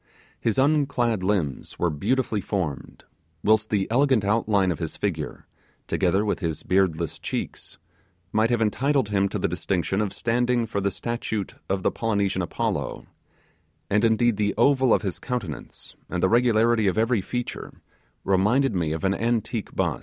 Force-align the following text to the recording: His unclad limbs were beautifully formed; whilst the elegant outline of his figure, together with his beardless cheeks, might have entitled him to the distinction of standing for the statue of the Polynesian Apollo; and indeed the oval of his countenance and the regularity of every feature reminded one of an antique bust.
His 0.39 0.57
unclad 0.57 1.21
limbs 1.21 1.77
were 1.77 1.91
beautifully 1.91 2.41
formed; 2.41 3.03
whilst 3.43 3.69
the 3.69 3.87
elegant 3.91 4.25
outline 4.25 4.71
of 4.71 4.79
his 4.79 4.97
figure, 4.97 5.45
together 5.85 6.25
with 6.25 6.39
his 6.39 6.63
beardless 6.63 7.19
cheeks, 7.19 7.77
might 8.31 8.49
have 8.49 8.63
entitled 8.63 9.09
him 9.09 9.29
to 9.29 9.37
the 9.37 9.47
distinction 9.47 10.01
of 10.01 10.11
standing 10.11 10.65
for 10.65 10.81
the 10.81 10.89
statue 10.89 11.43
of 11.69 11.83
the 11.83 11.91
Polynesian 11.91 12.41
Apollo; 12.41 13.05
and 13.91 14.03
indeed 14.03 14.37
the 14.37 14.55
oval 14.57 14.91
of 14.91 15.03
his 15.03 15.19
countenance 15.19 15.95
and 16.09 16.23
the 16.23 16.29
regularity 16.29 16.87
of 16.87 16.97
every 16.97 17.21
feature 17.21 17.71
reminded 18.23 18.75
one 18.75 18.93
of 18.93 19.03
an 19.03 19.13
antique 19.13 19.75
bust. 19.75 19.99